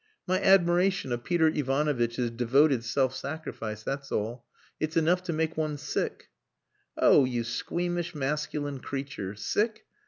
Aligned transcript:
"My 0.25 0.41
admiration 0.41 1.11
of 1.11 1.23
Peter 1.23 1.47
Ivanovitch's 1.49 2.31
devoted 2.31 2.83
self 2.83 3.15
sacrifice, 3.15 3.83
that's 3.83 4.11
all. 4.11 4.47
It's 4.79 4.97
enough 4.97 5.21
to 5.25 5.31
make 5.33 5.55
one 5.57 5.77
sick." 5.77 6.29
"Oh, 6.97 7.23
you 7.23 7.43
squeamish, 7.43 8.15
masculine 8.15 8.79
creature. 8.79 9.35
Sick! 9.35 9.85